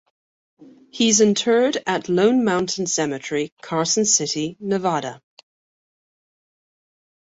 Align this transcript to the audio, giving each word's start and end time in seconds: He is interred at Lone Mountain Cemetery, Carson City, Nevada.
He 0.89 1.09
is 1.09 1.21
interred 1.21 1.77
at 1.85 2.09
Lone 2.09 2.43
Mountain 2.43 2.87
Cemetery, 2.87 3.53
Carson 3.61 4.03
City, 4.05 4.57
Nevada. 4.59 5.21